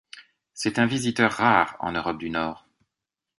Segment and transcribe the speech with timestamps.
[0.55, 2.67] C'est un visiteur rare en Europe du Nord.